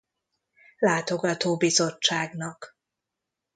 [0.79, 2.77] Látogató Bizottságnak.